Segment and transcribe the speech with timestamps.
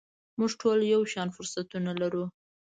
[0.39, 2.25] موږ ټول یو شان فرصتونه لرو.